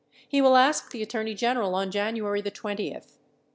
[0.27, 3.17] He will ask the Attorney General on J anuary the 20th.